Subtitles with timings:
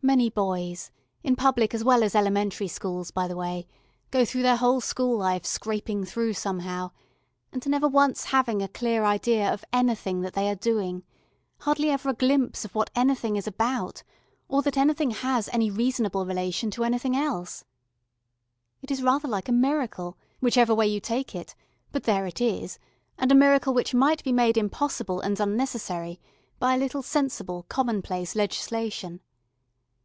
[0.00, 0.90] Many boys
[1.22, 3.66] in public as well as elementary schools by the way
[4.10, 6.92] go through their whole school life "scraping through somehow,"
[7.52, 11.02] and never once having a clear idea of anything that they are doing,
[11.58, 14.02] hardly ever a glimpse of what anything is about
[14.48, 17.64] or that anything has any reasonable relation to anything else.
[18.80, 21.54] It is rather like a miracle, whichever way you take it,
[21.92, 22.78] but there it is,
[23.18, 26.18] and a miracle which might be made impossible and unnecessary
[26.58, 29.20] by a little sensible commonplace legislation.